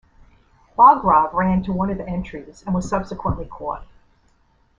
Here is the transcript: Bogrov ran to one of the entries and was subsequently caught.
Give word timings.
Bogrov 0.75 1.31
ran 1.31 1.61
to 1.61 1.71
one 1.71 1.91
of 1.91 1.99
the 1.99 2.07
entries 2.09 2.63
and 2.65 2.73
was 2.73 2.89
subsequently 2.89 3.45
caught. 3.45 3.85